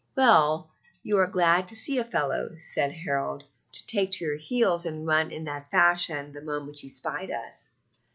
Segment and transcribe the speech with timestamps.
[0.15, 0.71] "Well,
[1.03, 5.05] you are glad to see a fellow," said Harold, "to take to your heels and
[5.05, 7.67] run in that fashion the moment you spied us."